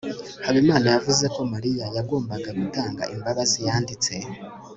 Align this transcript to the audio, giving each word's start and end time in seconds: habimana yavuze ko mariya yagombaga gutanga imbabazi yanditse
habimana 0.45 0.87
yavuze 0.95 1.25
ko 1.35 1.41
mariya 1.53 1.85
yagombaga 1.97 2.49
gutanga 2.59 3.03
imbabazi 3.15 3.59
yanditse 3.67 4.13